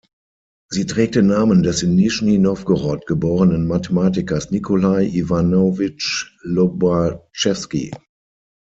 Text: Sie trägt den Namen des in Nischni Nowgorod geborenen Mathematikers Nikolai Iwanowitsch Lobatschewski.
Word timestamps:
Sie 0.71 0.87
trägt 0.87 1.13
den 1.13 1.27
Namen 1.27 1.61
des 1.61 1.83
in 1.83 1.93
Nischni 1.93 2.39
Nowgorod 2.39 3.05
geborenen 3.05 3.67
Mathematikers 3.67 4.49
Nikolai 4.49 5.03
Iwanowitsch 5.05 6.31
Lobatschewski. 6.41 7.91